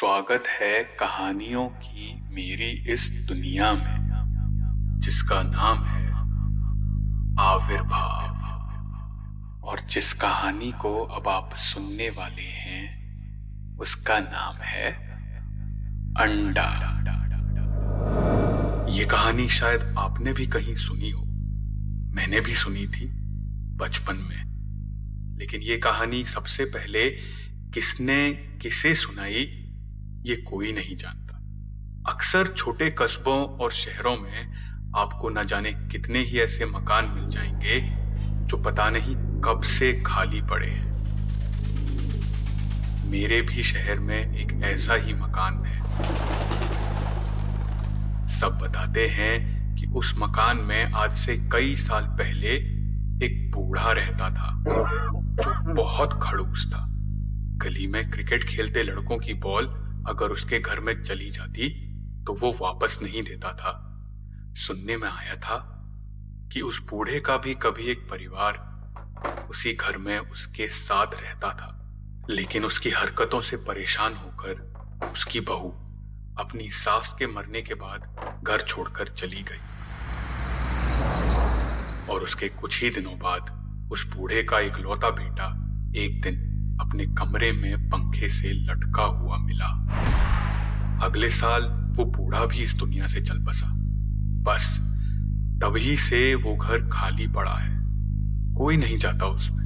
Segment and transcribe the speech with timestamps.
[0.00, 6.12] स्वागत है कहानियों की मेरी इस दुनिया में, जिसका नाम है
[7.40, 8.36] आविर्भाव।
[9.64, 13.00] और जिस कहानी को अब आप सुनने वाले हैं,
[13.78, 14.92] उसका नाम है
[16.20, 16.70] अंडा।
[18.88, 21.24] ये कहानी शायद आपने भी कहीं सुनी हो।
[22.14, 23.06] मैंने भी सुनी थी
[23.76, 24.44] बचपन में।
[25.38, 27.10] लेकिन ये कहानी सबसे पहले
[27.74, 29.59] किसने किसे सुनाई
[30.22, 31.36] ये कोई नहीं जानता।
[32.12, 34.52] अक्सर छोटे कस्बों और शहरों में
[34.96, 37.80] आपको न जाने कितने ही ऐसे मकान मिल जाएँगे
[38.46, 40.90] जो पता नहीं कब से खाली पड़े हैं।
[43.10, 45.80] मेरे भी शहर में एक ऐसा ही मकान है।
[48.28, 52.48] सब बताते हैं कि उस मकान में आज से कई साल पहले
[53.26, 56.86] एक बूढ़ा रहता था, जो बहुत खड़ूस था।
[57.58, 61.68] गली में क्रिकेट खेलते लड़कों की बॉल अगर उसके घर में चली जाती
[62.24, 63.72] तो वो वापस नहीं देता था।
[64.56, 65.58] सुनने में आया था
[66.52, 68.58] कि उस बूढ़े का भी कभी एक परिवार
[69.50, 71.76] उसी घर में उसके साथ रहता था,
[72.30, 75.68] लेकिन उसकी हरकतों से परेशान होकर उसकी बहू
[76.38, 79.62] अपनी सास के मरने के बाद घर छोड़कर चली गई।
[82.12, 85.46] और उसके कुछ ही दिनों बाद उस बूढ़े का इकलौता बेटा
[85.96, 86.49] एक दिन
[86.80, 89.66] अपने कमरे में पंखे से लटका हुआ मिला।
[91.02, 91.62] अगले साल
[91.96, 93.66] वो बूढ़ा भी इस दुनिया से चल बसा।
[94.42, 94.78] बस,
[95.62, 97.80] तभी से वो घर खाली पड़ा है।
[98.54, 99.60] कोई नहीं जाता उसमें।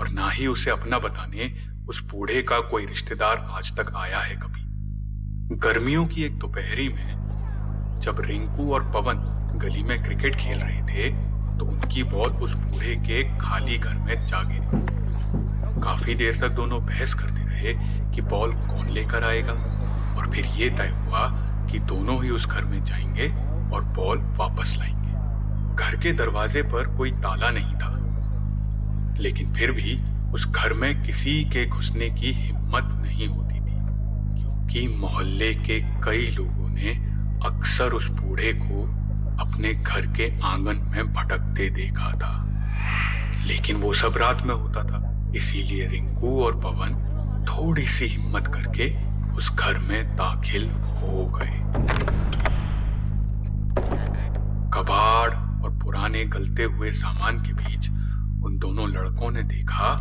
[0.00, 1.54] और ना ही उसे अपना बताने
[1.88, 4.62] उस बूढ़े का कोई रिश्तेदार आज तक आया है कभी।
[5.56, 7.16] गर्मियों की एक दोपहरी में,
[8.02, 11.10] जब रिंकू और पवन गली में क्रिकेट खेल रहे थे
[11.58, 14.85] तो उनकी बॉल उस बूढ़े के खाली घर में जा गिरी।
[15.86, 17.74] काफ़ी देर तक दोनों बहस करते रहे
[18.14, 19.52] कि बॉल कौन लेकर आएगा।
[20.18, 21.28] और फिर ये तय हुआ
[21.70, 23.28] कि दोनों ही उस घर में जाएँगे
[23.74, 25.12] और बॉल वापस लाएँगे।
[25.76, 27.92] घर के दरवाजे पर कोई ताला नहीं था।
[29.18, 30.00] लेकिन फिर भी
[30.32, 33.78] उस घर में किसी के घुसने की हिम्मत नहीं होती थी,
[34.40, 36.90] क्योंकि मोहल्ले के कई लोगों ने
[37.46, 38.82] अक्सर उस बूढ़े को
[39.44, 42.46] अपने घर के आँगन में भटकते देखा था।
[43.46, 46.94] लेकिन वो सब रात में होता था। इसीलिए रिंकू और पवन
[47.48, 48.88] थोड़ी सी हिम्मत करके
[49.34, 51.56] उस घर में दाखिल हो गए।
[54.74, 57.88] कबाड़ और पुराने गलते हुए सामान के बीच
[58.44, 59.94] उन दोनों लड़कों ने देखा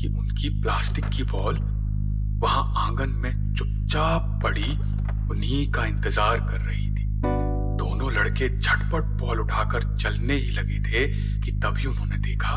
[0.00, 1.58] कि उनकी प्लास्टिक की बॉल
[2.42, 4.70] वहाँ आँगन में चुपचाप पड़ी,
[5.30, 7.01] उन्हीं का इंतज़ार कर रही थी।
[8.22, 11.06] लड़के झटपट बॉल उठाकर चलने ही लगे थे
[11.40, 12.56] कि तभी उन्होंने देखा,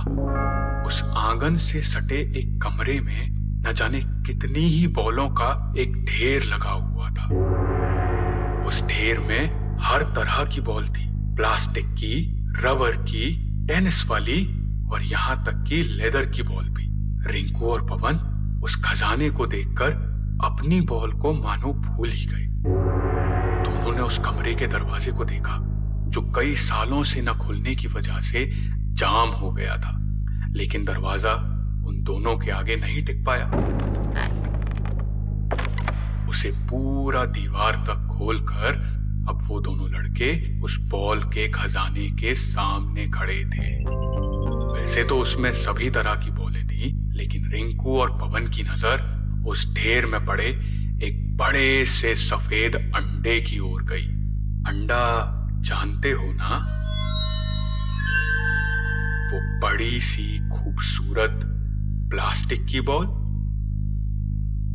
[0.88, 3.30] उस आँगन से सटे एक कमरे में
[3.64, 7.26] न जाने कितनी ही बॉलों का एक ढेर लगा हुआ था।
[8.68, 13.32] उस ढेर में हर तरह की बॉल थी, प्लास्टिक की, रबर की,
[13.68, 14.46] टेनिस वाली
[14.92, 16.86] और यहाँ तक कि लेदर की बॉल भी।
[17.32, 19.92] रिंकू और पवन उस खजाने को देखकर
[20.44, 22.46] अपनी बॉल को मानो भूल ही गए।
[23.85, 25.57] दोनों ने उस कमरे के दरवाजे को देखा,
[26.09, 28.46] जो कई सालों से न खुलने की वजह से
[28.97, 29.91] जाम हो गया था।
[30.56, 31.34] लेकिन दरवाज़ा
[31.85, 33.46] उन दोनों के आगे नहीं टिक पाया।
[36.29, 38.81] उसे पूरा दीवार तक खोलकर
[39.29, 43.69] अब वो दोनों लड़के उस बॉल के खजाने के सामने खड़े थे।
[44.73, 49.73] वैसे तो उसमें सभी तरह की बोले थी, लेकिन रिंकू और पवन की नज़र उस
[49.75, 50.52] ढेर में पड़े
[51.03, 54.07] एक बड़े से सफ़ेद अंडे की ओर गई।
[54.72, 56.72] अंडा जानते हो ना?
[59.31, 61.39] वो बड़ी सी खूबसूरत
[62.09, 63.05] प्लास्टिक की बॉल,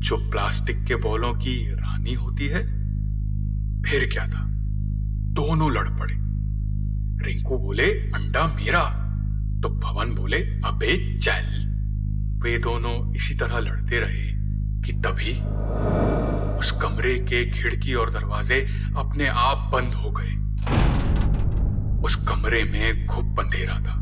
[0.00, 2.66] जो प्लास्टिक के बॉलों की रानी होती है।
[3.82, 4.46] फिर क्या था?
[5.32, 6.14] दोनों लड़ पड़े।
[7.26, 8.84] रिंकू बोले, अंडा मेरा।
[9.62, 11.70] तो पवन बोले, अबे चल।
[12.42, 14.39] वे दोनों इसी तरह लड़ते रहे।
[14.84, 15.32] कि तभी
[16.58, 18.60] उस कमरे के खिड़की और दरवाजे
[18.96, 20.32] अपने आप बंद हो गए।
[22.04, 23.96] उस कमरे में खूब अंधेरा था,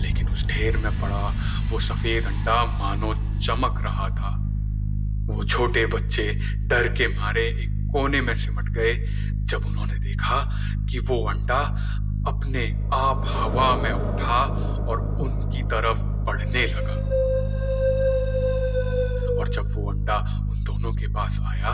[0.00, 1.32] लेकिन उस ढेर में पड़ा
[1.70, 4.30] वो सफ़ेद अंडा मानो चमक रहा था।
[5.26, 6.32] वो छोटे बच्चे
[6.68, 8.94] डर के मारे एक कोने में सिमट गए,
[9.44, 10.40] जब उन्होंने देखा
[10.90, 11.60] कि वो अंडा
[12.28, 14.42] अपने आप हवा में उठा
[14.88, 16.96] और उनकी तरफ़ बढ़ने लगा।
[19.54, 20.16] जब वो अंडा
[20.50, 21.72] उन दोनों के पास आया,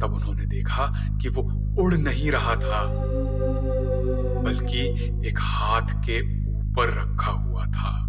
[0.00, 1.42] तब उन्होंने देखा कि वो
[1.82, 2.86] उड़ नहीं रहा था,
[4.42, 4.78] बल्कि
[5.28, 8.08] एक हाथ के ऊपर रखा हुआ था।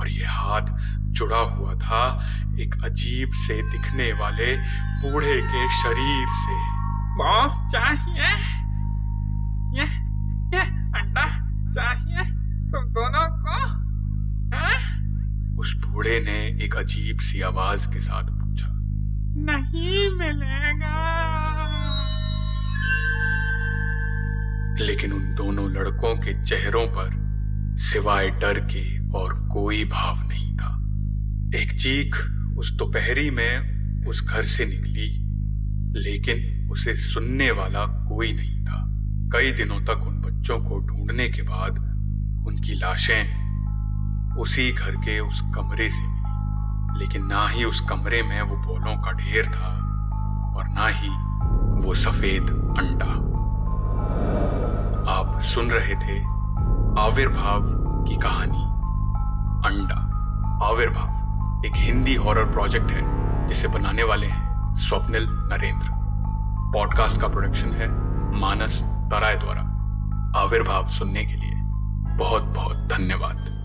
[0.00, 0.66] और ये हाथ
[0.98, 2.26] जुड़ा हुआ था
[2.60, 4.56] एक अजीब से दिखने वाले
[5.02, 6.80] बूढ़े के शरीर से।
[7.70, 8.36] चाहिए।
[9.78, 9.84] ये
[10.56, 10.62] ये
[11.00, 11.26] अंडा
[11.72, 12.39] चाहिए।
[16.10, 18.66] बूढ़े ने एक अजीब सी आवाज़ के साथ पूछा।
[19.36, 20.96] नहीं मिलेगा।
[24.84, 27.10] लेकिन उन दोनों लड़कों के चेहरों पर
[27.76, 30.76] सिवाय डर के और कोई भाव नहीं था।
[31.58, 32.16] एक चीख
[32.58, 33.58] उस दोपहरी में
[34.06, 35.08] उस घर से निकली
[36.00, 38.86] लेकिन उसे सुनने वाला कोई नहीं था।
[39.32, 41.78] कई दिनों तक उन बच्चों को ढूँढने के बाद
[42.46, 43.49] उनकी लाशें
[44.38, 46.20] उसी घर के उस कमरे से मिली।
[46.98, 49.68] लेकिन ना ही उस कमरे में वो बोलों का ढेर था
[50.56, 51.08] और ना ही
[51.86, 52.42] वो सफ़ेद
[52.78, 53.30] अंडा।
[55.12, 56.20] आप सुन रहे थे
[57.00, 57.60] आविर्भाव
[58.04, 58.70] की कहानी।
[59.68, 60.10] अंडा।
[60.66, 61.20] आविर्भाव
[61.66, 65.86] एक हिंदी हॉरर प्रोजेक्ट है, जिसे बनाने वाले हैं स्वप्निल नरेंद्र।
[66.74, 67.88] पॉडकास्ट का प्रोडक्शन है
[68.40, 69.60] मानस तराय द्वारा।
[70.40, 71.54] आविर्भाव सुनने के लिए
[72.16, 73.59] बहुत बहुत धन्यवाद।